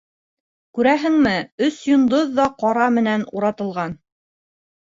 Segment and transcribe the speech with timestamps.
[0.77, 1.33] Күрәһеңме,
[1.67, 3.95] өс йондоҙ ҙа ҡара менән уратылған.